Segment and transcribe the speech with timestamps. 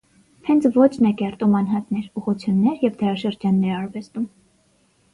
[0.47, 4.31] Հենց ոճն է կերտում անհատներ, ուղղություններ և դարաշրջաններ արվեստում։